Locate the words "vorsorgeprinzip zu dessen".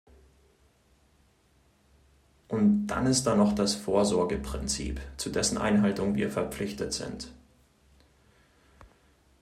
3.75-5.59